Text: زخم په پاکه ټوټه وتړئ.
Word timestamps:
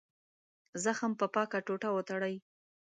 زخم 0.83 1.11
په 1.19 1.25
پاکه 1.33 1.59
ټوټه 1.65 1.89
وتړئ. 1.93 2.35